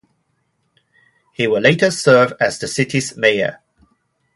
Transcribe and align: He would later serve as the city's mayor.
He 1.31 1.45
would 1.45 1.61
later 1.61 1.91
serve 1.91 2.33
as 2.39 2.57
the 2.57 2.67
city's 2.67 3.15
mayor. 3.15 3.59